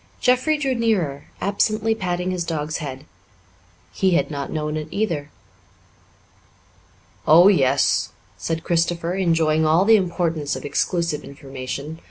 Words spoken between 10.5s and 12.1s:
of exclusive information.